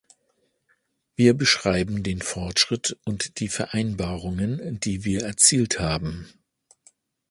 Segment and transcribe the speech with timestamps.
[1.15, 6.27] Wir beschreiben den Fortschritt und die Vereinbarungen, die wir erzielt haben.